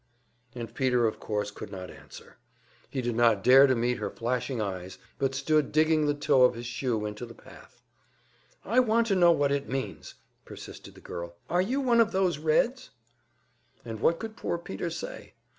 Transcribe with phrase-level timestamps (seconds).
[0.55, 2.37] And Peter of course could not answer.
[2.89, 6.55] He did not dare to meet her flashing eyes, but stood digging the toe of
[6.55, 7.83] his shoe into the path.
[8.65, 11.35] "I want to know what it means," persisted the girl.
[11.51, 12.89] "Are you one of those Reds?"
[13.85, 15.35] And what could poor Peter say?